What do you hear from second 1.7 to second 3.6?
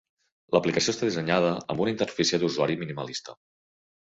amb una interfície d'usuari minimalista.